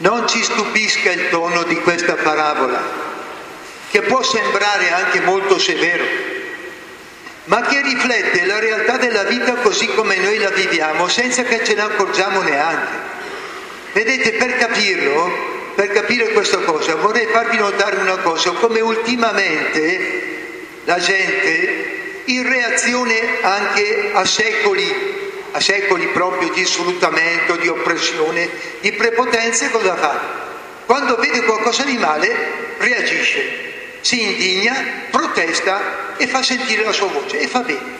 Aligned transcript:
Non 0.00 0.28
ci 0.28 0.40
stupisca 0.44 1.10
il 1.10 1.28
tono 1.28 1.64
di 1.64 1.74
questa 1.80 2.14
parabola, 2.14 2.80
che 3.90 4.02
può 4.02 4.22
sembrare 4.22 4.92
anche 4.92 5.20
molto 5.22 5.58
severo, 5.58 6.04
ma 7.46 7.62
che 7.62 7.82
riflette 7.82 8.46
la 8.46 8.60
realtà 8.60 8.96
della 8.96 9.24
vita 9.24 9.54
così 9.54 9.86
come 9.88 10.16
noi 10.18 10.38
la 10.38 10.50
viviamo, 10.50 11.08
senza 11.08 11.42
che 11.42 11.64
ce 11.64 11.74
ne 11.74 11.82
accorgiamo 11.82 12.42
neanche. 12.42 13.06
Vedete, 13.92 14.34
per 14.34 14.56
capirlo, 14.56 15.56
per 15.74 15.90
capire 15.90 16.28
questa 16.28 16.58
cosa, 16.58 16.94
vorrei 16.94 17.26
farvi 17.26 17.56
notare 17.56 17.96
una 17.96 18.18
cosa, 18.18 18.52
come 18.52 18.78
ultimamente 18.78 20.36
la 20.84 21.00
gente, 21.00 22.22
in 22.26 22.48
reazione 22.48 23.38
anche 23.40 24.10
a 24.12 24.24
secoli 24.24 25.17
a 25.52 25.60
secoli 25.60 26.06
proprio 26.08 26.50
di 26.50 26.64
sfruttamento, 26.64 27.56
di 27.56 27.68
oppressione, 27.68 28.48
di 28.80 28.92
prepotenze, 28.92 29.70
cosa 29.70 29.96
fa? 29.96 30.20
Quando 30.86 31.16
vede 31.16 31.42
qualcosa 31.42 31.82
di 31.84 31.96
male 31.96 32.76
reagisce, 32.78 33.98
si 34.00 34.22
indigna, 34.22 35.06
protesta 35.10 36.16
e 36.16 36.26
fa 36.26 36.42
sentire 36.42 36.84
la 36.84 36.92
sua 36.92 37.08
voce 37.08 37.40
e 37.40 37.46
fa 37.46 37.60
bene. 37.60 37.96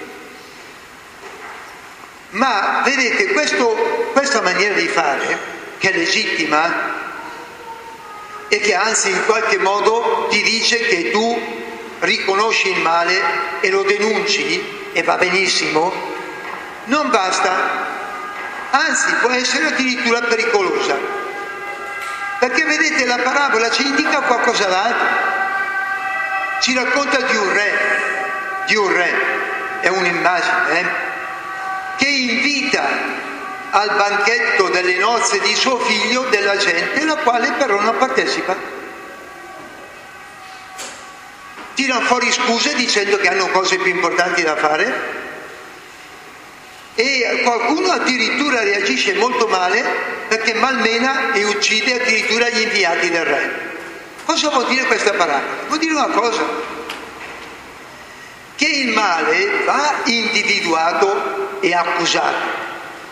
Ma 2.31 2.83
vedete, 2.85 3.29
questo, 3.29 4.11
questa 4.13 4.41
maniera 4.43 4.75
di 4.75 4.87
fare, 4.87 5.39
che 5.79 5.91
è 5.91 5.97
legittima 5.97 6.97
e 8.49 8.59
che 8.61 8.75
anzi 8.75 9.11
in 9.11 9.25
qualche 9.25 9.59
modo 9.59 10.27
ti 10.31 10.43
dice 10.43 10.79
che 10.79 11.11
tu 11.11 11.41
riconosci 12.01 12.71
il 12.71 12.81
male 12.81 13.21
e 13.61 13.71
lo 13.71 13.83
denunci 13.83 14.63
e 14.93 15.03
va 15.03 15.17
benissimo, 15.17 16.17
non 16.89 17.11
basta, 17.11 17.53
anzi 18.71 19.13
può 19.21 19.31
essere 19.31 19.67
addirittura 19.67 20.21
pericolosa. 20.23 20.97
Perché 22.39 22.65
vedete 22.65 23.05
la 23.05 23.19
parabola 23.19 23.71
ci 23.71 23.87
indica 23.87 24.21
qualcosa 24.21 24.67
d'altro, 24.67 25.07
ci 26.61 26.75
racconta 26.75 27.21
di 27.21 27.37
un 27.37 27.53
re, 27.53 27.73
di 28.67 28.77
un 28.77 28.93
re, 28.93 29.13
è 29.81 29.89
un'immagine, 29.89 30.81
eh? 30.81 30.87
che 31.97 32.09
invita 32.09 32.87
al 33.71 33.95
banchetto 33.97 34.69
delle 34.69 34.97
nozze 34.97 35.41
di 35.41 35.55
suo 35.55 35.79
figlio 35.79 36.23
della 36.31 36.57
gente, 36.57 37.05
la 37.05 37.17
quale 37.17 37.53
però 37.53 37.81
non 37.81 37.97
partecipa. 37.99 38.77
Tirano 41.75 42.01
fuori 42.03 42.33
scuse 42.33 42.75
dicendo 42.75 43.19
che 43.19 43.29
hanno 43.29 43.49
cose 43.49 43.77
più 43.77 43.93
importanti 43.93 44.43
da 44.43 44.57
fare 44.57 45.27
e 47.01 47.43
qualcuno 47.45 47.93
addirittura 47.93 48.65
reagisce 48.65 49.15
molto 49.15 49.47
male 49.47 49.85
perché 50.27 50.55
malmena 50.55 51.33
e 51.33 51.45
uccide 51.45 52.03
addirittura 52.03 52.49
gli 52.49 52.63
inviati 52.63 53.09
del 53.09 53.25
re. 53.25 53.51
Cosa 54.25 54.49
vuol 54.49 54.67
dire 54.67 54.83
questa 54.87 55.13
parola? 55.13 55.41
Vuol 55.69 55.79
dire 55.79 55.93
una 55.93 56.09
cosa, 56.09 56.43
che 58.57 58.67
il 58.67 58.89
male 58.89 59.63
va 59.65 60.01
individuato 60.07 61.61
e 61.61 61.73
accusato, 61.73 62.47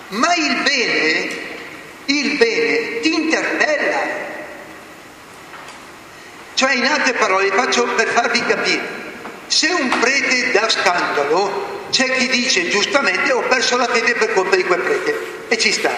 ma 0.08 0.34
il 0.34 0.56
bene, 0.62 1.28
il 2.06 2.36
bene 2.38 3.00
ti 3.02 3.14
interpella. 3.14 4.00
Cioè 6.54 6.72
in 6.74 6.86
altre 6.86 7.12
parole, 7.12 7.52
faccio 7.52 7.84
per 7.84 8.08
farvi 8.08 8.44
capire, 8.44 9.05
se 9.46 9.68
un 9.68 9.88
prete 10.00 10.50
dà 10.52 10.68
scandalo, 10.68 11.88
c'è 11.90 12.16
chi 12.16 12.28
dice 12.28 12.68
giustamente 12.68 13.32
ho 13.32 13.42
perso 13.42 13.76
la 13.76 13.86
fede 13.86 14.14
per 14.14 14.32
colpa 14.32 14.56
di 14.56 14.64
quel 14.64 14.80
prete 14.80 15.44
e 15.48 15.58
ci 15.58 15.72
sta. 15.72 15.94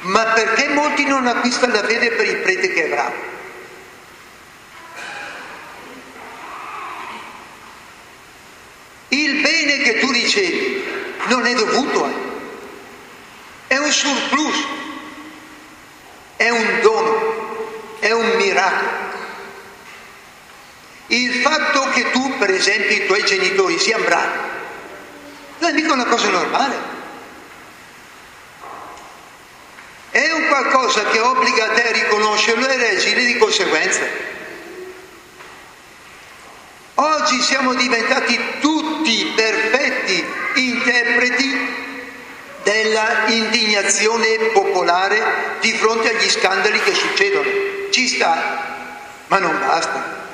Ma 0.00 0.22
perché 0.24 0.68
molti 0.68 1.04
non 1.04 1.26
acquistano 1.26 1.72
la 1.72 1.84
fede 1.84 2.12
per 2.12 2.26
il 2.26 2.36
prete 2.36 2.72
che 2.72 2.84
è 2.84 2.88
bravo? 2.88 3.34
Il 9.08 9.40
bene 9.40 9.78
che 9.78 9.98
tu 9.98 10.10
ricevi 10.10 10.84
non 11.28 11.46
è 11.46 11.54
dovuto 11.54 12.04
a 12.04 12.26
è 13.68 13.76
un 13.78 13.90
surplus, 13.90 14.66
è 16.36 16.50
un 16.50 16.80
dono, 16.82 17.96
è 17.98 18.12
un 18.12 18.36
miracolo. 18.36 19.05
Il 21.08 21.34
fatto 21.34 21.88
che 21.90 22.10
tu, 22.10 22.36
per 22.38 22.50
esempio, 22.50 22.96
i 22.96 23.06
tuoi 23.06 23.24
genitori 23.24 23.78
siano 23.78 24.04
bravi, 24.04 24.38
non 25.58 25.70
è 25.70 25.72
mica 25.72 25.92
una 25.92 26.06
cosa 26.06 26.28
normale. 26.28 26.94
È 30.10 30.32
un 30.32 30.46
qualcosa 30.48 31.04
che 31.04 31.20
obbliga 31.20 31.66
a 31.66 31.74
te 31.74 31.88
a 31.88 31.92
riconoscerlo 31.92 32.66
e 32.66 32.76
reagire 32.76 33.24
di 33.24 33.36
conseguenza. 33.36 34.00
Oggi 36.94 37.40
siamo 37.42 37.74
diventati 37.74 38.38
tutti 38.60 39.32
perfetti 39.36 40.24
interpreti 40.54 41.74
della 42.62 43.26
indignazione 43.26 44.36
popolare 44.52 45.58
di 45.60 45.72
fronte 45.72 46.16
agli 46.16 46.28
scandali 46.28 46.80
che 46.80 46.94
succedono. 46.94 47.48
Ci 47.90 48.08
sta, 48.08 48.64
ma 49.28 49.38
non 49.38 49.56
basta. 49.60 50.25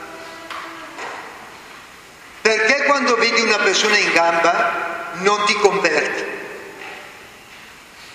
Quando 2.92 3.16
vedi 3.16 3.40
una 3.40 3.56
persona 3.56 3.96
in 3.96 4.12
gamba 4.12 5.12
non 5.20 5.42
ti 5.46 5.54
converti? 5.54 6.24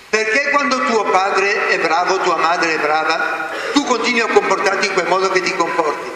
Perché 0.08 0.52
quando 0.52 0.86
tuo 0.86 1.04
padre 1.06 1.70
è 1.70 1.80
bravo, 1.80 2.20
tua 2.20 2.36
madre 2.36 2.76
è 2.76 2.78
brava, 2.78 3.50
tu 3.74 3.84
continui 3.86 4.20
a 4.20 4.28
comportarti 4.28 4.86
in 4.86 4.94
quel 4.94 5.08
modo 5.08 5.32
che 5.32 5.42
ti 5.42 5.56
comporti? 5.56 6.12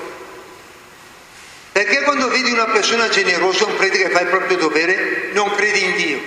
Perché 1.71 2.03
quando 2.03 2.29
vedi 2.29 2.51
una 2.51 2.65
persona 2.65 3.09
generosa, 3.09 3.65
un 3.65 3.77
prete 3.77 3.97
che 3.97 4.09
fa 4.09 4.21
il 4.21 4.27
proprio 4.27 4.57
dovere, 4.57 5.29
non 5.31 5.55
credi 5.55 5.83
in 5.83 5.95
Dio? 5.95 6.19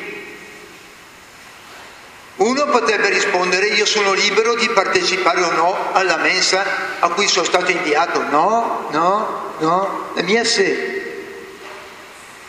Uno 2.37 2.67
potrebbe 2.67 3.11
rispondere 3.11 3.67
io 3.67 3.87
sono 3.87 4.13
libero 4.13 4.57
di 4.57 4.69
partecipare 4.71 5.41
o 5.41 5.53
no 5.53 5.93
alla 5.93 6.17
mensa 6.17 6.65
a 6.99 7.09
cui 7.11 7.29
sono 7.29 7.45
stato 7.45 7.71
inviato. 7.71 8.25
No, 8.25 8.89
no, 8.91 9.55
no, 9.59 10.11
la 10.15 10.23
mia 10.23 10.43
sé. 10.43 10.94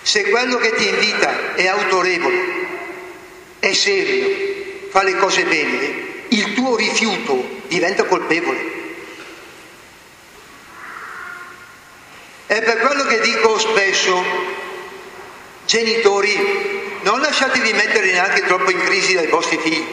Se 0.06 0.22
quello 0.30 0.58
che 0.58 0.72
ti 0.76 0.88
invita 0.88 1.56
è 1.56 1.66
autorevole, 1.66 2.38
è 3.58 3.74
serio, 3.74 4.88
fa 4.92 5.02
le 5.02 5.16
cose 5.18 5.46
bene, 5.46 6.28
il 6.28 6.54
tuo 6.54 6.76
rifiuto 6.76 7.62
diventa 7.68 8.04
colpevole. 8.04 8.60
È 12.46 12.62
per 12.62 12.78
quello 12.82 13.04
che 13.06 13.20
dico 13.22 13.58
spesso, 13.58 14.24
genitori, 15.66 17.00
non 17.02 17.20
lasciatevi 17.22 17.74
mettere 17.74 18.12
neanche 18.12 18.46
troppo 18.46 18.70
in 18.70 18.84
crisi 18.84 19.16
dai 19.16 19.26
vostri 19.26 19.58
figli. 19.58 19.88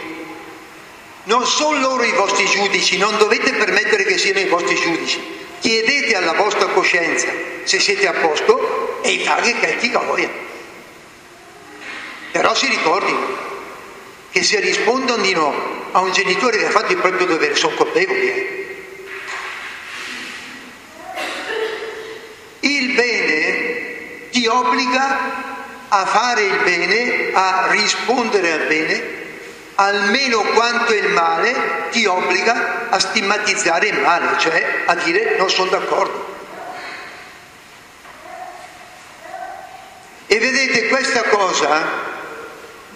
Non 1.23 1.47
sono 1.47 1.81
loro 1.81 2.03
i 2.03 2.12
vostri 2.12 2.44
giudici, 2.44 2.99
non 2.99 3.17
dovete 3.17 3.55
permettere 3.55 4.05
che 4.05 4.19
siano 4.19 4.41
i 4.41 4.49
vostri 4.49 4.75
giudici. 4.75 5.19
Chiedete 5.61 6.15
alla 6.17 6.35
vostra 6.35 6.67
coscienza 6.67 7.29
se 7.65 7.81
siete 7.81 8.06
a 8.06 8.12
posto 8.12 8.71
e 9.02 9.10
i 9.10 9.25
faghi 9.25 9.54
che 9.54 9.76
ti 9.76 9.90
voglia. 9.90 10.28
Però 12.32 12.54
si 12.54 12.66
ricordino 12.69 13.50
che 14.31 14.43
se 14.43 14.60
rispondono 14.60 15.22
di 15.22 15.34
no 15.34 15.52
a 15.93 16.00
un 16.00 16.12
genitore 16.12 16.56
che 16.56 16.66
ha 16.66 16.70
fatto 16.70 16.93
il 16.93 16.99
proprio 16.99 17.26
dovere 17.26 17.54
sono 17.54 17.75
colpevoli. 17.75 18.28
Eh. 18.28 18.76
Il 22.60 22.93
bene 22.93 24.31
ti 24.31 24.46
obbliga 24.46 25.40
a 25.88 26.06
fare 26.06 26.43
il 26.43 26.60
bene, 26.64 27.31
a 27.34 27.66
rispondere 27.70 28.52
al 28.52 28.66
bene 28.66 29.20
almeno 29.75 30.43
quanto 30.55 30.93
il 30.94 31.08
male 31.08 31.88
ti 31.90 32.05
obbliga 32.06 32.88
a 32.90 32.98
stigmatizzare 32.98 33.88
il 33.88 34.00
male, 34.00 34.38
cioè 34.38 34.82
a 34.87 34.94
dire 34.96 35.37
non 35.38 35.50
sono 35.50 35.70
d'accordo. 35.70 36.31
E 40.32 40.38
vedete 40.38 40.88
questa 40.88 41.25
cosa 41.25 41.84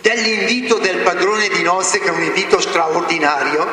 dell'invito 0.00 0.79
del 0.79 1.00
padrone 1.03 1.50
di 1.50 1.61
nozze 1.61 2.00
che 2.00 2.06
è 2.06 2.11
un 2.11 2.23
invito 2.23 2.59
straordinario, 2.62 3.69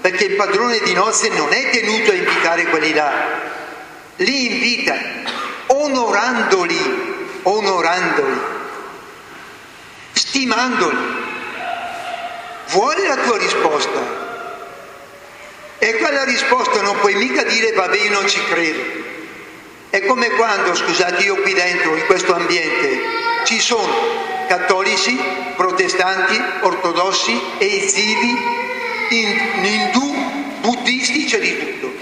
perché 0.00 0.24
il 0.24 0.34
padrone 0.34 0.80
di 0.80 0.94
nozze 0.94 1.28
non 1.28 1.52
è 1.52 1.70
tenuto 1.70 2.10
a 2.10 2.14
invitare 2.14 2.64
quelli 2.64 2.92
là, 2.92 3.12
li 4.16 4.52
invita 4.52 4.96
onorandoli, 5.66 7.38
onorandoli, 7.42 8.40
stimandoli. 10.10 10.96
Vuole 12.70 13.06
la 13.06 13.16
tua 13.18 13.38
risposta? 13.38 14.00
E 15.78 15.96
quella 15.98 16.24
risposta 16.24 16.82
non 16.82 16.98
puoi 16.98 17.14
mica 17.14 17.44
dire 17.44 17.70
vabbè 17.70 17.96
io 17.96 18.10
non 18.10 18.28
ci 18.28 18.42
credo. 18.46 19.07
È 19.90 20.04
come 20.04 20.28
quando, 20.32 20.74
scusate, 20.74 21.22
io 21.22 21.36
qui 21.36 21.54
dentro, 21.54 21.96
in 21.96 22.04
questo 22.04 22.34
ambiente, 22.34 23.00
ci 23.44 23.58
sono 23.58 23.90
cattolici, 24.46 25.18
protestanti, 25.56 26.38
ortodossi, 26.60 27.40
eizidi, 27.56 28.36
indù, 29.08 30.14
buddisti, 30.60 31.24
c'è 31.24 31.38
di 31.38 31.58
tutto. 31.58 31.96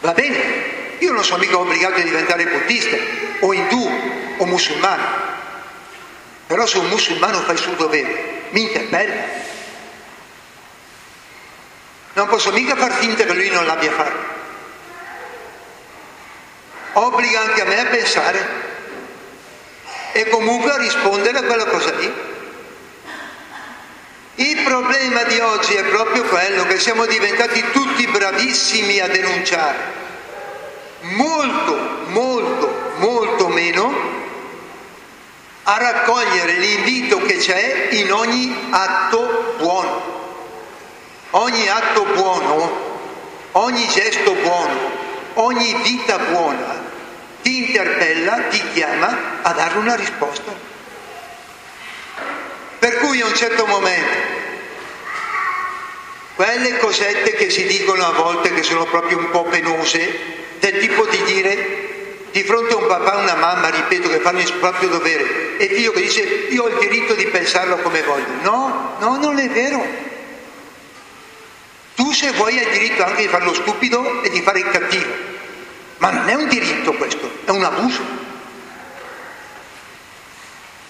Va 0.00 0.12
bene, 0.12 0.38
io 0.98 1.12
non 1.12 1.22
sono 1.22 1.38
mica 1.38 1.58
obbligato 1.58 2.00
a 2.00 2.02
diventare 2.02 2.44
buddista, 2.46 2.96
o 3.40 3.52
indù, 3.52 3.88
o 4.38 4.46
musulmano. 4.46 5.04
Però 6.48 6.66
se 6.66 6.78
un 6.78 6.88
musulmano 6.88 7.40
fa 7.42 7.52
il 7.52 7.58
suo 7.58 7.74
dovere, 7.74 8.42
mi 8.50 8.62
interpella. 8.62 9.44
Non 12.14 12.26
posso 12.26 12.50
mica 12.50 12.74
far 12.74 12.94
finta 12.94 13.24
che 13.24 13.34
lui 13.34 13.50
non 13.50 13.64
l'abbia 13.64 13.92
fatto 13.92 14.35
obbliga 16.98 17.40
anche 17.40 17.60
a 17.60 17.64
me 17.64 17.80
a 17.80 17.86
pensare 17.86 18.64
e 20.12 20.28
comunque 20.28 20.72
a 20.72 20.78
rispondere 20.78 21.38
a 21.38 21.42
quella 21.42 21.66
cosa 21.66 21.94
lì. 21.94 22.12
Il 24.36 24.62
problema 24.64 25.22
di 25.24 25.38
oggi 25.38 25.74
è 25.74 25.84
proprio 25.84 26.24
quello 26.24 26.64
che 26.66 26.78
siamo 26.78 27.06
diventati 27.06 27.62
tutti 27.70 28.06
bravissimi 28.06 28.98
a 29.00 29.08
denunciare, 29.08 29.78
molto, 31.00 31.78
molto, 32.06 32.92
molto 32.96 33.48
meno 33.48 34.14
a 35.64 35.78
raccogliere 35.78 36.52
l'invito 36.52 37.20
che 37.22 37.36
c'è 37.38 37.88
in 37.90 38.12
ogni 38.12 38.68
atto 38.70 39.54
buono. 39.58 40.14
Ogni 41.30 41.68
atto 41.68 42.04
buono, 42.04 43.00
ogni 43.52 43.86
gesto 43.88 44.32
buono, 44.32 44.90
ogni 45.34 45.74
vita 45.82 46.18
buona 46.18 46.85
ti 47.46 47.58
interpella, 47.58 48.38
ti 48.50 48.60
chiama 48.72 49.40
a 49.42 49.52
dare 49.52 49.78
una 49.78 49.94
risposta. 49.94 50.52
Per 52.80 52.98
cui 52.98 53.20
a 53.20 53.26
un 53.26 53.34
certo 53.36 53.66
momento, 53.66 54.16
quelle 56.34 56.76
cosette 56.78 57.34
che 57.34 57.48
si 57.48 57.64
dicono 57.66 58.04
a 58.04 58.10
volte 58.10 58.52
che 58.52 58.64
sono 58.64 58.84
proprio 58.86 59.18
un 59.18 59.30
po' 59.30 59.44
penose, 59.44 60.18
del 60.58 60.80
tipo 60.80 61.06
di 61.06 61.22
dire 61.22 62.24
di 62.32 62.42
fronte 62.42 62.74
a 62.74 62.78
un 62.78 62.86
papà 62.88 63.20
e 63.20 63.22
una 63.22 63.36
mamma, 63.36 63.68
ripeto, 63.68 64.08
che 64.08 64.18
fanno 64.18 64.40
il 64.40 64.52
proprio 64.54 64.88
dovere, 64.88 65.56
e 65.56 65.68
figlio 65.68 65.92
che 65.92 66.00
dice 66.00 66.22
io 66.50 66.64
ho 66.64 66.68
il 66.68 66.78
diritto 66.78 67.14
di 67.14 67.26
pensarlo 67.26 67.76
come 67.76 68.02
voglio. 68.02 68.26
No, 68.42 68.96
no, 68.98 69.18
non 69.18 69.38
è 69.38 69.48
vero. 69.50 69.86
Tu 71.94 72.12
se 72.12 72.32
vuoi 72.32 72.58
hai 72.58 72.64
il 72.64 72.72
diritto 72.72 73.04
anche 73.04 73.22
di 73.22 73.28
farlo 73.28 73.54
stupido 73.54 74.24
e 74.24 74.30
di 74.30 74.42
fare 74.42 74.58
il 74.58 74.68
cattivo. 74.68 75.35
Ma 75.98 76.10
non 76.10 76.28
è 76.28 76.34
un 76.34 76.48
diritto 76.48 76.92
questo, 76.92 77.30
è 77.44 77.50
un 77.50 77.64
abuso. 77.64 78.02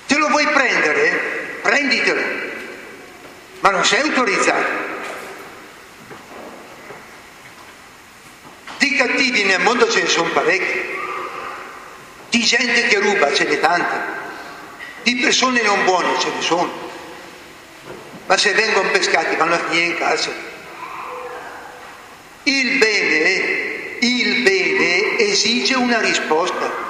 Se 0.06 0.16
lo 0.16 0.28
vuoi 0.28 0.46
prendere, 0.48 1.58
prenditelo, 1.62 2.22
ma 3.60 3.70
non 3.70 3.84
sei 3.84 4.00
autorizzato. 4.00 4.84
Di 8.78 8.96
cattivi 8.96 9.44
nel 9.44 9.60
mondo 9.60 9.88
ce 9.88 10.02
ne 10.02 10.08
sono 10.08 10.30
parecchi, 10.30 10.94
di 12.30 12.44
gente 12.44 12.88
che 12.88 12.98
ruba 12.98 13.32
ce 13.32 13.44
n'è 13.44 13.60
tante, 13.60 13.96
di 15.02 15.16
persone 15.16 15.62
non 15.62 15.84
buone 15.84 16.18
ce 16.18 16.30
ne 16.34 16.42
sono, 16.42 16.72
ma 18.26 18.36
se 18.36 18.52
vengono 18.52 18.90
pescati 18.90 19.36
vanno 19.36 19.54
a 19.54 19.58
finire 19.58 19.86
in 19.86 19.96
carcere. 19.96 20.54
Il 22.42 22.78
bene 22.78 23.66
il 24.00 24.42
bene 24.42 24.65
esige 25.18 25.74
una 25.74 26.00
risposta. 26.00 26.84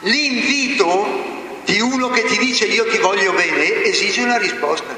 L'invito 0.00 1.62
di 1.64 1.80
uno 1.80 2.08
che 2.10 2.24
ti 2.24 2.38
dice 2.38 2.64
io 2.64 2.86
ti 2.86 2.98
voglio 2.98 3.32
bene 3.32 3.84
esige 3.84 4.22
una 4.22 4.38
risposta. 4.38 4.96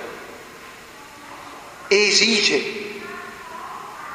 Esige 1.89 2.81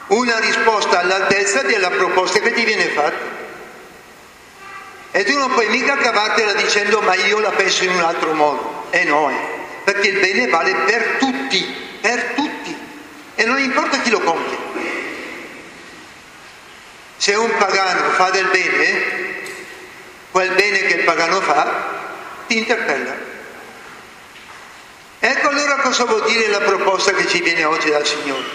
una 0.07 0.39
risposta 0.39 0.99
all'altezza 0.99 1.61
della 1.63 1.89
proposta 1.89 2.39
che 2.39 2.53
ti 2.53 2.63
viene 2.63 2.87
fatta. 2.89 3.35
E 5.11 5.23
tu 5.23 5.37
non 5.37 5.51
puoi 5.51 5.67
mica 5.69 5.97
cavartela 5.97 6.53
dicendo 6.53 7.01
ma 7.01 7.15
io 7.15 7.39
la 7.39 7.51
penso 7.51 7.83
in 7.83 7.91
un 7.91 8.01
altro 8.01 8.33
modo. 8.33 8.85
E 8.89 8.99
eh 8.99 9.03
no, 9.03 9.29
eh, 9.29 9.35
perché 9.83 10.09
il 10.09 10.19
bene 10.19 10.47
vale 10.47 10.73
per 10.85 11.17
tutti, 11.19 11.75
per 12.01 12.33
tutti. 12.35 12.75
E 13.35 13.45
non 13.45 13.59
importa 13.59 13.99
chi 13.99 14.09
lo 14.09 14.19
compie. 14.19 14.66
Se 17.17 17.33
un 17.33 17.51
pagano 17.57 18.11
fa 18.11 18.29
del 18.29 18.47
bene, 18.47 19.25
quel 20.31 20.51
bene 20.53 20.79
che 20.79 20.93
il 20.95 21.03
pagano 21.03 21.41
fa 21.41 21.95
ti 22.47 22.57
interpella. 22.57 23.15
Ecco 25.19 25.49
allora 25.49 25.77
cosa 25.77 26.05
vuol 26.05 26.25
dire 26.25 26.47
la 26.47 26.61
proposta 26.61 27.11
che 27.11 27.27
ci 27.27 27.41
viene 27.41 27.63
oggi 27.65 27.89
dal 27.89 28.05
Signore. 28.05 28.45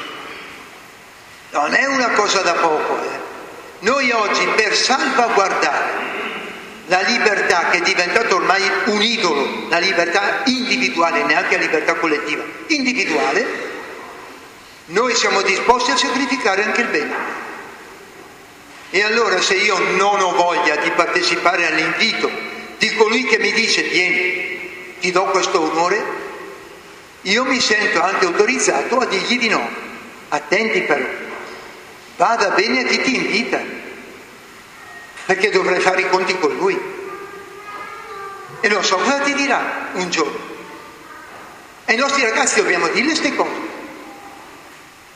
Non 1.51 1.75
è 1.75 1.85
una 1.87 2.11
cosa 2.11 2.41
da 2.41 2.55
poco. 2.55 3.03
Eh. 3.03 3.21
Noi 3.81 4.11
oggi 4.13 4.47
per 4.55 4.75
salvaguardare 4.75 6.11
la 6.87 7.01
libertà 7.01 7.69
che 7.71 7.79
è 7.79 7.83
diventata 7.83 8.35
ormai 8.35 8.63
un 8.87 9.03
idolo, 9.03 9.69
la 9.69 9.79
libertà 9.79 10.43
individuale, 10.45 11.25
neanche 11.25 11.57
la 11.57 11.63
libertà 11.63 11.95
collettiva, 11.95 12.45
individuale, 12.69 13.71
noi 14.87 15.15
siamo 15.15 15.43
disposti 15.43 15.91
a 15.91 15.97
sacrificare 15.97 16.65
anche 16.65 16.81
il 16.81 16.89
bene. 16.89 17.15
E 18.95 19.03
allora 19.03 19.41
se 19.41 19.55
io 19.55 19.79
non 19.97 20.21
ho 20.21 20.35
voglia 20.35 20.77
di 20.77 20.91
partecipare 20.91 21.67
all'invito 21.67 22.31
di 22.77 22.95
colui 22.95 23.25
che 23.25 23.39
mi 23.39 23.51
dice 23.53 23.81
vieni, 23.85 24.97
ti 25.01 25.11
do 25.11 25.25
questo 25.25 25.63
onore, 25.63 26.05
io 27.23 27.45
mi 27.45 27.59
sento 27.59 28.03
anche 28.03 28.27
autorizzato 28.27 28.99
a 28.99 29.07
dirgli 29.07 29.39
di 29.39 29.49
no. 29.49 29.67
Attenti 30.29 30.83
però, 30.83 31.07
vada 32.19 32.51
bene 32.51 32.81
a 32.81 32.85
chi 32.85 33.01
ti 33.01 33.15
invita, 33.15 33.63
perché 35.25 35.49
dovrei 35.49 35.81
fare 35.81 36.03
i 36.03 36.09
conti 36.11 36.39
con 36.39 36.55
lui. 36.55 36.79
E 38.61 38.69
non 38.69 38.85
so 38.85 38.97
cosa 38.97 39.21
ti 39.21 39.33
dirà 39.33 39.89
un 39.95 40.11
giorno. 40.11 40.39
Ai 41.87 41.97
nostri 41.97 42.25
ragazzi 42.25 42.61
dobbiamo 42.61 42.89
dire 42.89 43.07
queste 43.07 43.35
cose. 43.35 43.71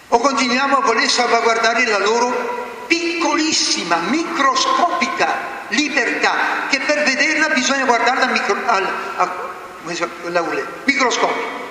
O 0.09 0.19
continuiamo 0.19 0.79
a 0.79 0.81
voler 0.81 1.11
salvaguardare 1.11 1.85
la 1.85 1.99
loro 1.99 2.66
piccolissima, 2.87 3.97
microscopica 3.97 5.55
libertà 5.69 6.67
che 6.69 6.81
per 6.81 7.03
vederla 7.03 7.49
bisogna 7.49 7.85
guardarla 7.85 8.27
micro, 8.27 8.57
al, 8.67 8.89
al 9.17 10.69
microscopio. 10.85 11.65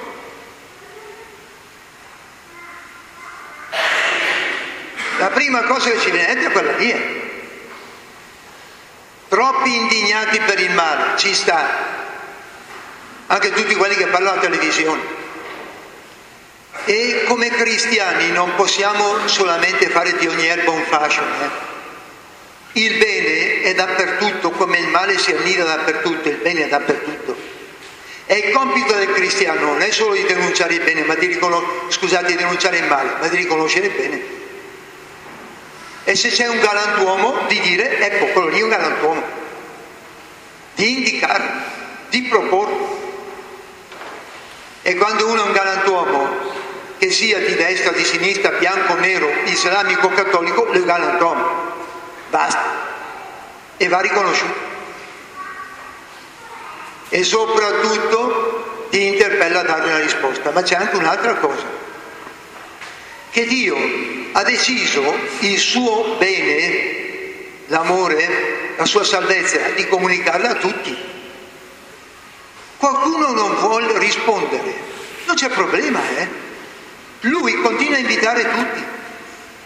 La 5.18 5.30
prima 5.30 5.62
cosa 5.62 5.90
che 5.90 6.00
ci 6.00 6.12
viene 6.12 6.28
dentro 6.28 6.50
è 6.50 6.52
quella 6.52 6.78
lì. 6.78 6.92
Eh. 6.92 7.24
Troppi 9.30 9.76
indignati 9.76 10.40
per 10.40 10.60
il 10.60 10.72
male, 10.74 11.18
ci 11.18 11.34
sta. 11.34 11.94
Anche 13.28 13.52
tutti 13.54 13.76
quelli 13.76 13.96
che 13.96 14.08
parlano 14.08 14.34
alla 14.34 14.42
televisione. 14.42 15.15
E 16.86 17.24
come 17.26 17.50
cristiani 17.50 18.30
non 18.30 18.54
possiamo 18.56 19.28
solamente 19.28 19.90
fare 19.90 20.16
di 20.18 20.28
ogni 20.28 20.46
erba 20.46 20.72
un 20.72 20.84
fascio. 20.84 21.22
Eh? 21.22 21.74
Il 22.74 22.98
bene 22.98 23.62
è 23.62 23.74
dappertutto, 23.74 24.52
come 24.52 24.78
il 24.78 24.88
male 24.90 25.18
si 25.18 25.32
annida 25.32 25.64
dappertutto, 25.64 26.30
il 26.30 26.36
bene 26.38 26.66
è 26.66 26.68
dappertutto. 26.68 27.36
E 28.28 28.36
il 28.36 28.52
compito 28.54 28.94
del 28.94 29.14
cristiano 29.14 29.62
non 29.62 29.82
è 29.82 29.92
solo 29.92 30.14
di 30.14 30.24
denunciare 30.26 30.76
il 30.76 30.82
bene, 30.82 31.04
ma 31.04 31.16
di, 31.16 31.26
riconos- 31.26 31.64
scusate, 31.90 32.28
di 32.28 32.36
denunciare 32.36 32.78
il 32.78 32.86
male, 32.86 33.14
ma 33.20 33.28
di 33.30 33.38
riconoscere 33.38 33.88
il 33.88 33.94
bene. 33.94 34.22
E 36.04 36.16
se 36.16 36.30
c'è 36.30 36.48
un 36.48 36.60
galantuomo, 36.60 37.46
di 37.48 37.60
dire, 37.62 37.98
ecco, 38.00 38.26
quello 38.28 38.50
lì 38.50 38.60
è 38.60 38.64
un 38.64 38.70
galantuomo. 38.70 39.24
Di 40.76 40.98
indicarlo, 40.98 41.62
di 42.10 42.22
proporlo. 42.24 43.04
E 44.82 44.96
quando 44.96 45.28
uno 45.28 45.44
è 45.44 45.48
un 45.48 45.54
galantuomo 45.54 46.45
che 46.98 47.12
sia 47.12 47.40
di 47.40 47.56
destra, 47.56 47.92
di 47.92 48.04
sinistra, 48.04 48.52
bianco, 48.52 48.96
nero, 48.96 49.30
islamico, 49.46 50.10
cattolico, 50.10 50.68
legale 50.72 51.12
autonomo. 51.12 51.74
Basta. 52.30 52.94
E 53.78 53.88
va 53.88 54.00
riconosciuto. 54.00 54.74
E 57.10 57.24
soprattutto 57.24 58.88
ti 58.90 59.08
interpella 59.08 59.60
a 59.60 59.64
dare 59.64 59.84
una 59.84 60.00
risposta, 60.00 60.52
ma 60.52 60.62
c'è 60.62 60.76
anche 60.76 60.96
un'altra 60.96 61.36
cosa, 61.36 61.66
che 63.30 63.46
Dio 63.46 63.76
ha 64.32 64.44
deciso 64.44 65.14
il 65.40 65.58
suo 65.58 66.16
bene, 66.18 67.04
l'amore, 67.68 68.74
la 68.78 68.86
sua 68.86 69.04
salvezza, 69.04 69.60
di 69.76 69.88
comunicarla 69.88 70.50
a 70.50 70.56
tutti. 70.56 70.98
Qualcuno 72.78 73.32
non 73.32 73.56
vuole 73.56 73.98
rispondere, 74.00 74.74
non 75.26 75.36
c'è 75.36 75.50
problema, 75.50 76.00
eh? 76.18 76.45
Lui 77.26 77.60
continua 77.62 77.96
a 77.98 78.00
invitare 78.00 78.44
tutti 78.52 78.84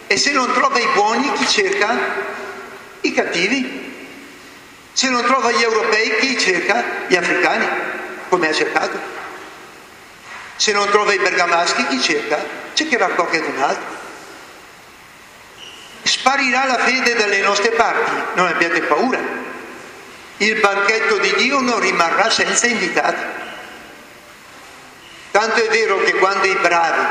e 0.08 0.18
se 0.18 0.32
non 0.32 0.52
trova 0.54 0.80
i 0.80 0.88
buoni 0.94 1.32
chi 1.34 1.48
cerca? 1.48 1.98
I 3.02 3.14
cattivi. 3.14 3.88
Se 4.94 5.10
non 5.10 5.24
trova 5.24 5.52
gli 5.52 5.62
europei 5.62 6.18
chi 6.20 6.38
cerca? 6.38 6.84
Gli 7.08 7.16
africani, 7.16 7.68
come 8.30 8.48
ha 8.48 8.54
cercato. 8.54 8.98
Se 10.56 10.72
non 10.72 10.90
trova 10.90 11.14
i 11.14 11.20
bergamaschi 11.20 11.88
chi 11.88 12.02
cerca? 12.02 12.44
Cercherà 12.74 13.08
qualcun 13.10 13.62
altro. 13.62 13.98
Sparirà 16.04 16.66
la 16.66 16.78
fede 16.78 17.16
dalle 17.16 17.42
nostre 17.42 17.72
parti, 17.72 18.12
non 18.36 18.48
abbiate 18.48 18.82
paura. 18.84 19.20
Il 20.38 20.60
banchetto 20.62 21.18
di 21.18 21.34
Dio 21.36 21.60
non 21.60 21.80
rimarrà 21.80 22.30
senza 22.30 22.68
invitati. 22.68 23.49
Tanto 25.40 25.64
è 25.64 25.70
vero 25.70 26.04
che 26.04 26.16
quando 26.16 26.48
i 26.48 26.56
bravi 26.56 27.02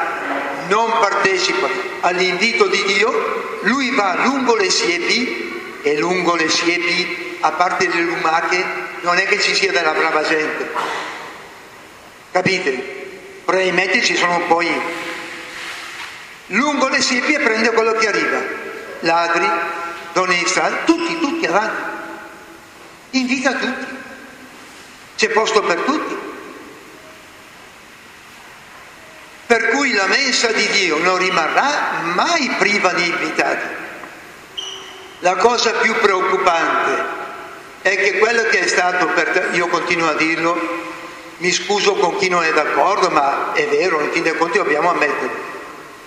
non 0.69 0.91
partecipano 1.01 1.73
all'invito 2.01 2.67
di 2.67 2.85
Dio, 2.85 3.61
lui 3.63 3.89
va 3.95 4.17
lungo 4.23 4.55
le 4.55 4.69
siepi 4.69 5.79
e 5.81 5.97
lungo 5.97 6.35
le 6.35 6.51
siepi, 6.51 7.39
a 7.41 7.53
parte 7.53 7.89
le 7.89 8.03
lumache, 8.03 8.63
non 9.01 9.17
è 9.17 9.25
che 9.25 9.41
ci 9.41 9.55
sia 9.55 9.73
della 9.73 9.93
brava 9.93 10.23
gente. 10.25 10.71
Capite? 12.31 12.71
Probabilmente 13.47 14.03
ci 14.03 14.15
sono 14.15 14.41
poi 14.41 14.79
lungo 16.49 16.89
le 16.89 17.01
siepi 17.01 17.33
e 17.33 17.41
prende 17.41 17.71
quello 17.71 17.93
che 17.93 18.09
arriva. 18.09 18.43
Ladri, 19.01 19.51
donne 20.13 20.37
di 20.37 20.47
strada, 20.47 20.77
tutti, 20.85 21.19
tutti 21.19 21.47
avanti. 21.47 21.83
Invita 23.13 23.53
tutti. 23.55 23.97
C'è 25.17 25.31
posto 25.31 25.63
per 25.63 25.81
tutti. 25.81 26.29
Per 29.59 29.71
cui 29.71 29.93
la 29.93 30.07
mensa 30.07 30.53
di 30.53 30.69
Dio 30.69 30.99
non 30.99 31.19
rimarrà 31.19 32.03
mai 32.15 32.49
priva 32.59 32.93
di 32.93 33.09
invitati. 33.09 33.67
La 35.19 35.35
cosa 35.35 35.73
più 35.73 35.97
preoccupante 35.97 37.03
è 37.83 37.97
che 37.97 38.19
quello 38.19 38.45
che 38.45 38.61
è 38.61 38.67
stato 38.69 39.07
per 39.07 39.31
te, 39.31 39.57
io 39.57 39.67
continuo 39.67 40.11
a 40.11 40.15
dirlo, 40.15 40.57
mi 41.39 41.51
scuso 41.51 41.95
con 41.95 42.17
chi 42.19 42.29
non 42.29 42.45
è 42.45 42.53
d'accordo, 42.53 43.11
ma 43.11 43.53
è 43.53 43.67
vero, 43.67 44.01
in 44.01 44.13
fin 44.13 44.23
dei 44.23 44.37
conti 44.37 44.59
dobbiamo 44.59 44.91
ammetterlo. 44.91 45.47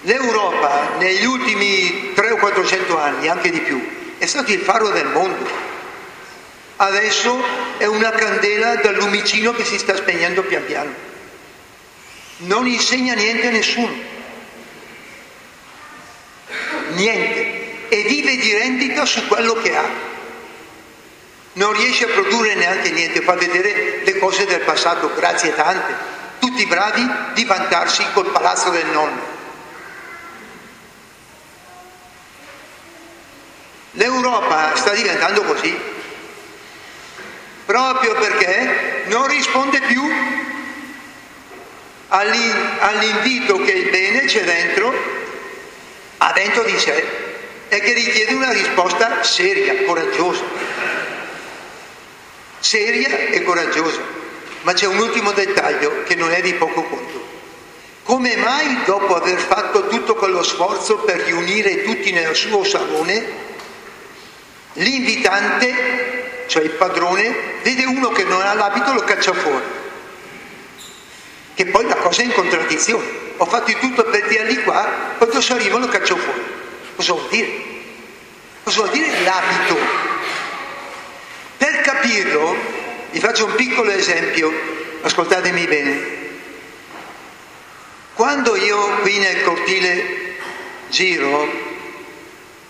L'Europa 0.04 0.92
negli 1.00 1.26
ultimi 1.26 2.14
300 2.14 2.34
o 2.34 2.38
400 2.38 3.00
anni, 3.02 3.28
anche 3.28 3.50
di 3.50 3.60
più, 3.60 4.16
è 4.18 4.28
stato 4.28 4.50
il 4.54 4.62
faro 4.62 4.92
del 4.92 5.08
mondo. 5.08 5.46
Adesso 6.78 7.44
è 7.76 7.86
una 7.86 8.12
candela 8.12 8.76
dal 8.76 8.96
lumicino 8.96 9.52
che 9.52 9.66
si 9.66 9.78
sta 9.78 9.94
spegnendo 9.94 10.42
pian 10.44 10.64
piano 10.64 11.10
non 12.42 12.68
insegna 12.68 13.14
niente 13.14 13.48
a 13.48 13.52
nessuno, 13.52 13.94
niente, 16.90 17.90
e 17.90 18.04
vive 18.04 18.36
di 18.38 18.54
rendita 18.54 19.06
su 19.06 19.28
quello 19.28 19.54
che 19.54 19.76
ha. 19.76 20.10
Non 21.54 21.74
riesce 21.74 22.06
a 22.06 22.14
produrre 22.14 22.56
neanche 22.56 22.92
niente, 22.92 23.22
fa 23.22 23.34
vedere 23.34 24.04
le 24.06 24.18
cose 24.18 24.46
del 24.46 24.62
passato, 24.62 25.14
grazie 25.14 25.54
tante, 25.54 25.94
tutti 26.40 26.66
bravi 26.66 27.06
di 27.34 27.44
vantarsi 27.44 28.06
col 28.14 28.32
palazzo 28.32 28.70
del 28.70 28.88
nonno. 28.88 29.40
L'Europa 33.92 34.74
sta 34.76 34.94
diventando 34.94 35.44
così, 35.44 35.78
proprio 37.66 38.14
perché 38.16 39.04
non 39.08 39.28
risponde 39.28 39.82
più 39.82 40.02
all'invito 42.12 43.58
che 43.62 43.72
il 43.72 43.90
bene 43.90 44.26
c'è 44.26 44.44
dentro, 44.44 44.94
ha 46.18 46.32
dentro 46.34 46.64
di 46.64 46.78
sé 46.78 47.04
e 47.70 47.80
che 47.80 47.94
richiede 47.94 48.34
una 48.34 48.52
risposta 48.52 49.24
seria, 49.24 49.86
coraggiosa. 49.86 50.44
Seria 52.60 53.08
e 53.30 53.44
coraggiosa. 53.44 54.02
Ma 54.64 54.74
c'è 54.74 54.88
un 54.88 55.00
ultimo 55.00 55.32
dettaglio 55.32 56.04
che 56.04 56.16
non 56.16 56.32
è 56.32 56.42
di 56.42 56.54
poco 56.54 56.84
conto. 56.84 57.30
Come 58.04 58.36
mai 58.36 58.84
dopo 58.84 59.16
aver 59.16 59.40
fatto 59.40 59.88
tutto 59.88 60.16
quello 60.16 60.44
sforzo 60.44 60.98
per 60.98 61.22
riunire 61.22 61.84
tutti 61.84 62.12
nel 62.12 62.36
suo 62.36 62.64
salone, 62.64 63.26
l'invitante, 64.74 66.44
cioè 66.48 66.64
il 66.64 66.72
padrone, 66.72 67.60
vede 67.64 67.86
uno 67.86 68.10
che 68.10 68.26
non 68.26 68.42
ha 68.42 68.54
l'abito 68.54 68.92
e 68.92 68.94
lo 68.96 69.04
caccia 69.04 69.34
fuori? 69.34 69.81
Che 71.62 71.68
poi 71.68 71.86
la 71.86 71.96
cosa 71.96 72.24
è 72.24 72.26
in 72.26 72.34
contraddizione. 72.34 73.06
Ho 73.38 73.46
fatto 73.46 73.66
di 73.66 73.78
tutto 73.78 74.04
per 74.06 74.24
tirarli 74.24 74.64
qua, 74.64 75.16
adesso 75.20 75.54
arrivo 75.54 75.78
e 75.78 75.80
lo 75.82 75.88
caccio 75.88 76.16
fuori. 76.16 76.42
Cosa 76.96 77.14
vuol 77.14 77.28
dire? 77.30 77.50
Cosa 78.64 78.78
vuol 78.80 78.90
dire 78.90 79.22
l'abito? 79.22 79.78
Per 81.58 81.82
capirlo, 81.82 82.56
vi 83.12 83.20
faccio 83.20 83.46
un 83.46 83.54
piccolo 83.54 83.92
esempio, 83.92 84.52
ascoltatemi 85.02 85.68
bene. 85.68 86.20
Quando 88.16 88.56
io 88.56 88.98
qui 89.02 89.20
nel 89.20 89.44
cortile 89.44 90.36
giro, 90.90 91.48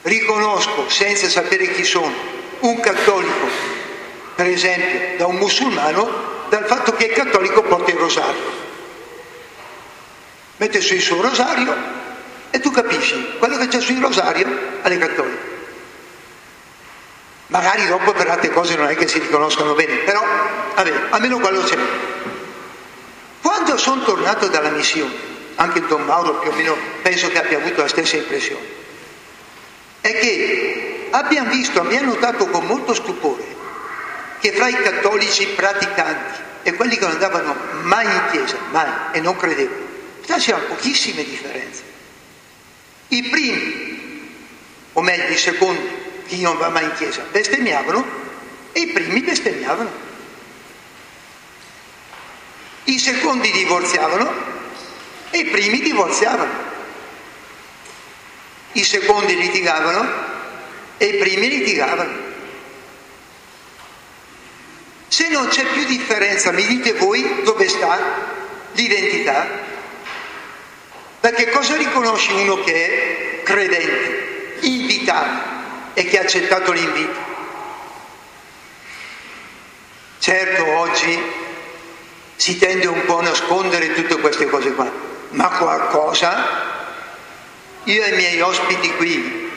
riconosco, 0.02 0.90
senza 0.90 1.30
sapere 1.30 1.72
chi 1.72 1.86
sono, 1.86 2.14
un 2.60 2.80
cattolico, 2.82 3.48
per 4.36 4.48
esempio, 4.48 5.18
da 5.18 5.28
un 5.28 5.38
musulmano, 5.38 6.48
dal 6.50 6.66
fatto 6.66 6.94
che 6.94 7.06
il 7.06 7.14
cattolico 7.14 7.62
porta 7.62 7.92
il 7.92 7.98
rosario 7.98 8.61
mette 10.62 10.80
su 10.80 10.94
il 10.94 11.02
suo 11.02 11.20
rosario 11.20 11.76
e 12.52 12.60
tu 12.60 12.70
capisci, 12.70 13.34
quello 13.40 13.58
che 13.58 13.68
c'è 13.68 13.82
sul 13.82 14.00
rosario 14.00 14.48
alle 14.84 15.00
cattoliche. 15.00 15.50
Magari 17.48 17.88
dopo 17.88 18.14
per 18.14 18.30
altre 18.30 18.52
cose 18.52 18.76
non 18.76 18.88
è 18.88 18.96
che 18.96 19.08
si 19.08 19.18
riconoscono 19.18 19.74
bene, 19.74 19.96
però 19.96 20.24
vabbè, 20.76 20.94
almeno 21.10 21.40
quello 21.40 21.64
c'è. 21.64 21.78
Quando 23.42 23.76
sono 23.78 24.04
tornato 24.04 24.50
dalla 24.50 24.70
missione, 24.70 25.12
anche 25.56 25.80
il 25.80 25.86
Don 25.86 26.04
Mauro 26.04 26.36
più 26.36 26.52
o 26.52 26.54
meno 26.54 26.78
penso 27.02 27.30
che 27.30 27.40
abbia 27.40 27.58
avuto 27.58 27.82
la 27.82 27.88
stessa 27.88 28.18
impressione, 28.18 28.66
è 30.02 30.20
che 30.20 31.08
abbiamo 31.10 31.50
visto, 31.50 31.82
abbiamo 31.82 32.14
notato 32.14 32.46
con 32.46 32.68
molto 32.68 32.94
stupore 32.94 33.44
che 34.40 34.52
fra 34.52 34.68
i 34.68 34.80
cattolici 34.80 35.48
praticanti 35.56 36.40
e 36.62 36.74
quelli 36.76 36.98
che 36.98 37.06
non 37.06 37.14
andavano 37.14 37.56
mai 37.82 38.06
in 38.06 38.22
chiesa, 38.30 38.58
mai, 38.70 38.90
e 39.14 39.22
non 39.22 39.36
credevano, 39.36 39.90
Già 40.32 40.38
c'erano 40.38 40.68
pochissime 40.68 41.26
differenze. 41.26 41.84
I 43.10 43.24
primi, 43.24 44.30
o 44.94 45.02
meglio 45.02 45.28
i 45.28 45.38
secondi, 45.38 45.90
chi 46.26 46.40
non 46.40 46.58
va 46.58 46.70
mai 46.70 46.86
in 46.86 46.94
chiesa, 46.96 47.26
bestemmiavano 47.30 48.06
e 48.72 48.80
i 48.80 48.88
primi 48.94 49.20
bestemmiavano. 49.20 49.92
I 52.86 52.98
secondi 52.98 53.52
divorziavano 53.52 54.34
e 55.32 55.40
i 55.40 55.46
primi 55.48 55.82
divorziavano. 55.82 56.54
I 58.72 58.84
secondi 58.86 59.36
litigavano 59.36 60.10
e 60.96 61.08
i 61.08 61.18
primi 61.18 61.50
litigavano. 61.50 62.30
Se 65.10 65.28
non 65.28 65.50
c'è 65.50 65.66
più 65.66 65.84
differenza, 65.84 66.52
mi 66.52 66.66
dite 66.66 66.94
voi 66.94 67.42
dove 67.44 67.68
sta 67.68 68.00
l'identità? 68.72 69.72
Che 71.22 71.50
cosa 71.50 71.76
riconosci 71.76 72.34
uno 72.34 72.62
che 72.62 73.40
è 73.40 73.44
credente, 73.44 74.58
invitato 74.62 75.50
e 75.94 76.06
che 76.06 76.20
ha 76.20 76.22
accettato 76.22 76.72
l'invito? 76.72 77.18
Certo, 80.20 80.68
oggi 80.78 81.20
si 82.36 82.58
tende 82.60 82.88
un 82.88 83.06
po' 83.06 83.20
a 83.20 83.24
nascondere 83.24 83.94
tutte 83.94 84.20
queste 84.20 84.48
cose 84.48 84.74
qua, 84.74 84.92
ma 85.30 85.48
qualcosa, 85.50 86.46
io 87.86 88.04
e 88.04 88.10
i 88.10 88.16
miei 88.16 88.42
ospiti 88.42 88.94
qui, 88.96 89.50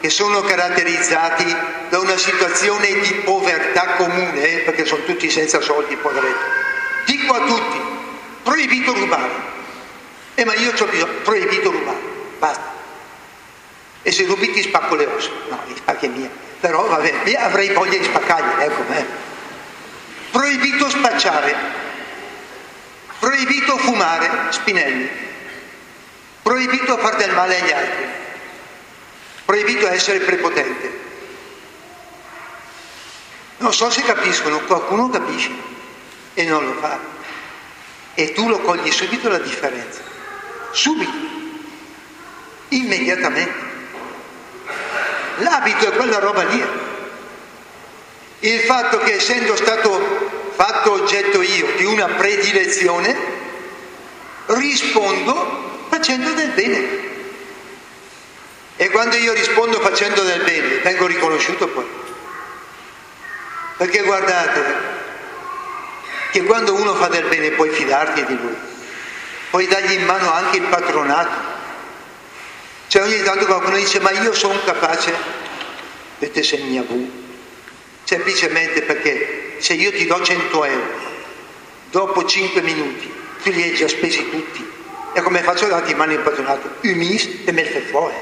che 0.00 0.10
sono 0.10 0.42
caratterizzati 0.42 1.56
da 1.88 1.98
una 1.98 2.16
situazione 2.16 3.00
di 3.00 3.14
povertà 3.24 3.94
comune, 3.96 4.58
perché 4.58 4.84
sono 4.84 5.02
tutti 5.04 5.30
senza 5.30 5.60
soldi, 5.60 5.96
poveretti, 5.96 6.44
dico 7.06 7.32
a 7.32 7.44
tutti, 7.46 7.80
proibito 8.42 8.92
rubare. 8.92 9.51
Eh 10.34 10.44
ma 10.44 10.54
io 10.54 10.70
ho 10.70 10.86
bisogno, 10.86 11.06
proibito 11.22 11.70
rubare, 11.70 11.98
basta. 12.38 12.72
E 14.02 14.10
se 14.10 14.24
rubi 14.24 14.50
ti 14.52 14.62
spacco 14.62 14.94
le 14.94 15.06
ossa. 15.06 15.30
No, 15.48 15.60
li 15.66 15.76
spacchi 15.76 16.06
è 16.06 16.08
mia. 16.08 16.30
Però 16.60 16.86
vabbè, 16.86 17.34
avrei 17.38 17.72
voglia 17.72 17.98
di 17.98 18.04
spaccargli, 18.04 18.62
ecco. 18.62 18.92
Eh. 18.92 19.06
Proibito 20.30 20.88
spacciare. 20.88 21.56
Proibito 23.18 23.76
fumare, 23.78 24.50
Spinelli. 24.50 25.08
Proibito 26.42 26.98
far 26.98 27.16
del 27.16 27.32
male 27.32 27.60
agli 27.60 27.70
altri. 27.70 28.06
Proibito 29.44 29.86
essere 29.86 30.18
prepotente. 30.20 31.00
Non 33.58 33.72
so 33.72 33.90
se 33.90 34.02
capiscono, 34.02 34.58
qualcuno 34.60 35.08
capisce 35.08 35.50
e 36.34 36.44
non 36.44 36.64
lo 36.64 36.74
fa. 36.80 36.98
E 38.14 38.32
tu 38.32 38.48
lo 38.48 38.58
cogli 38.58 38.90
subito 38.90 39.28
la 39.28 39.38
differenza. 39.38 40.11
Subito. 40.72 41.12
Immediatamente. 42.68 43.70
L'abito 45.38 45.86
è 45.86 45.92
quella 45.92 46.18
roba 46.18 46.42
lì. 46.44 46.62
Il 48.40 48.60
fatto 48.60 48.98
che 48.98 49.14
essendo 49.14 49.54
stato 49.56 50.50
fatto 50.54 50.92
oggetto 50.92 51.42
io 51.42 51.68
di 51.76 51.84
una 51.84 52.06
predilezione, 52.06 53.16
rispondo 54.46 55.86
facendo 55.88 56.32
del 56.32 56.50
bene. 56.50 57.10
E 58.76 58.90
quando 58.90 59.16
io 59.16 59.32
rispondo 59.32 59.80
facendo 59.80 60.22
del 60.22 60.42
bene, 60.42 60.78
vengo 60.78 61.06
riconosciuto 61.06 61.68
poi. 61.68 61.86
Perché 63.76 64.02
guardate 64.02 64.90
che 66.30 66.42
quando 66.44 66.74
uno 66.74 66.94
fa 66.94 67.08
del 67.08 67.26
bene 67.26 67.50
puoi 67.50 67.70
fidarti 67.70 68.24
di 68.24 68.36
lui, 68.40 68.56
puoi 69.52 69.66
dargli 69.66 69.92
in 69.92 70.06
mano 70.06 70.32
anche 70.32 70.56
il 70.56 70.62
patronato. 70.62 71.50
Cioè 72.86 73.02
ogni 73.02 73.22
tanto 73.22 73.44
qualcuno 73.44 73.76
dice 73.76 74.00
ma 74.00 74.10
io 74.10 74.32
sono 74.32 74.58
capace, 74.64 75.14
vedete 76.18 76.42
se 76.42 76.56
mi 76.56 76.78
avu, 76.78 77.10
semplicemente 78.02 78.80
perché 78.80 79.56
se 79.58 79.74
io 79.74 79.92
ti 79.92 80.06
do 80.06 80.22
100 80.22 80.64
euro, 80.64 80.90
dopo 81.90 82.24
5 82.24 82.62
minuti 82.62 83.12
tu 83.42 83.50
li 83.50 83.62
hai 83.62 83.74
già 83.74 83.88
spesi 83.88 84.30
tutti, 84.30 84.66
e 85.12 85.20
come 85.20 85.42
faccio 85.42 85.66
a 85.66 85.68
darti 85.68 85.90
in 85.90 85.98
mano 85.98 86.12
il 86.12 86.20
patronato? 86.20 86.76
Umis 86.84 87.28
e 87.44 87.52
me 87.52 87.64
fuori. 87.90 88.14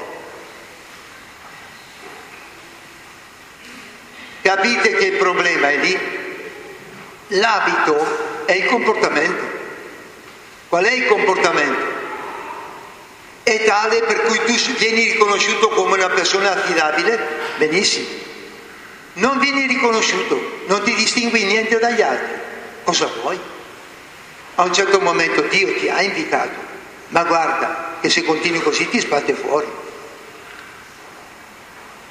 Capite 4.41 4.95
che 4.95 5.05
il 5.05 5.17
problema 5.17 5.69
è 5.69 5.77
lì? 5.77 5.97
L'abito 7.27 8.43
è 8.43 8.51
il 8.51 8.65
comportamento. 8.65 9.50
Qual 10.71 10.85
è 10.85 10.91
il 10.93 11.05
comportamento? 11.05 11.99
È 13.43 13.63
tale 13.65 13.99
per 14.03 14.21
cui 14.21 14.37
tu 14.45 14.53
vieni 14.77 15.11
riconosciuto 15.11 15.67
come 15.67 15.95
una 15.95 16.07
persona 16.07 16.53
affidabile? 16.53 17.19
Benissimo 17.57 18.21
non 19.13 19.39
vieni 19.39 19.67
riconosciuto, 19.67 20.63
non 20.67 20.83
ti 20.83 20.93
distingui 20.93 21.43
niente 21.43 21.79
dagli 21.79 22.01
altri. 22.01 22.39
Cosa 22.83 23.09
vuoi? 23.21 23.39
A 24.55 24.63
un 24.63 24.73
certo 24.73 24.99
momento 25.01 25.41
Dio 25.41 25.73
ti 25.77 25.89
ha 25.89 26.01
invitato, 26.01 26.55
ma 27.09 27.23
guarda 27.23 27.97
che 27.99 28.09
se 28.09 28.23
continui 28.23 28.61
così 28.61 28.87
ti 28.87 28.99
sbatte 28.99 29.33
fuori. 29.33 29.67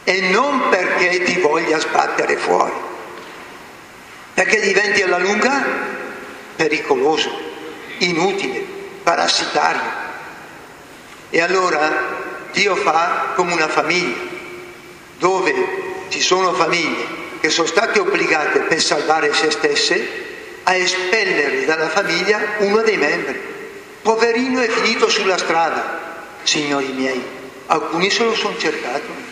E 0.05 0.21
non 0.29 0.69
perché 0.69 1.23
ti 1.23 1.39
voglia 1.39 1.79
sbattere 1.79 2.37
fuori, 2.37 2.73
perché 4.35 4.61
diventi 4.61 5.03
alla 5.03 5.19
lunga 5.19 5.65
pericoloso, 6.57 7.50
inutile, 8.01 8.65
parassitario. 9.03 9.99
E 11.31 11.41
allora 11.41 12.19
Dio 12.53 12.77
fa 12.77 13.33
come 13.35 13.53
una 13.53 13.69
famiglia, 13.69 14.17
dove 15.19 15.55
ci 16.09 16.21
sono 16.21 16.53
famiglie 16.53 17.19
che 17.41 17.49
sono 17.49 17.67
state 17.67 17.99
obbligate 17.99 18.61
per 18.61 18.81
salvare 18.83 19.33
se 19.33 19.51
stesse 19.51 20.29
a 20.65 20.75
espellere 20.75 21.65
dalla 21.65 21.89
famiglia 21.89 22.41
uno 22.59 22.83
dei 22.83 22.97
membri. 22.97 23.41
Poverino 24.03 24.61
è 24.61 24.69
finito 24.69 25.09
sulla 25.09 25.39
strada, 25.39 26.27
signori 26.43 26.93
miei, 26.93 27.23
alcuni 27.67 28.11
se 28.11 28.25
lo 28.25 28.35
sono 28.35 28.57
cercato. 28.59 29.29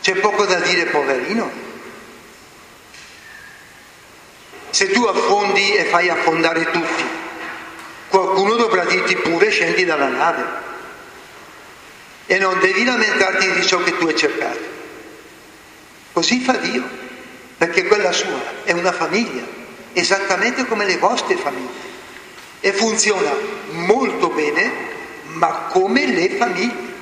C'è 0.00 0.14
poco 0.16 0.44
da 0.44 0.60
dire 0.60 0.86
poverino. 0.86 1.63
Se 4.74 4.90
tu 4.90 5.04
affondi 5.04 5.72
e 5.76 5.84
fai 5.84 6.08
affondare 6.08 6.68
tutti, 6.72 7.04
qualcuno 8.08 8.56
dovrà 8.56 8.84
dirti 8.84 9.14
pure 9.14 9.48
scendi 9.48 9.84
dalla 9.84 10.08
nave 10.08 10.44
e 12.26 12.38
non 12.38 12.58
devi 12.58 12.82
lamentarti 12.82 13.52
di 13.52 13.64
ciò 13.64 13.80
che 13.84 13.96
tu 13.96 14.08
hai 14.08 14.16
cercato. 14.16 14.58
Così 16.12 16.40
fa 16.40 16.54
Dio, 16.54 16.82
perché 17.56 17.84
quella 17.84 18.10
sua 18.10 18.64
è 18.64 18.72
una 18.72 18.90
famiglia, 18.90 19.44
esattamente 19.92 20.66
come 20.66 20.86
le 20.86 20.98
vostre 20.98 21.36
famiglie. 21.36 21.92
E 22.58 22.72
funziona 22.72 23.30
molto 23.74 24.30
bene, 24.30 24.72
ma 25.34 25.68
come 25.70 26.04
le 26.04 26.30
famiglie, 26.30 26.92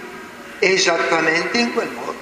esattamente 0.58 1.56
in 1.56 1.72
quel 1.72 1.88
modo. 1.88 2.21